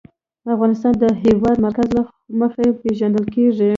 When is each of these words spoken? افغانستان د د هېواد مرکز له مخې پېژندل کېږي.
افغانستان 0.53 0.93
د 0.97 0.97
د 1.01 1.03
هېواد 1.23 1.57
مرکز 1.65 1.87
له 1.97 2.01
مخې 2.39 2.65
پېژندل 2.81 3.25
کېږي. 3.35 3.69